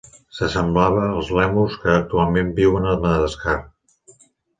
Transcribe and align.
S'assemblava 0.35 1.01
als 1.09 1.29
lèmurs 1.39 1.75
que 1.83 1.91
actualment 1.97 2.49
viuen 2.61 2.89
a 2.95 2.97
Madagascar. 3.05 3.55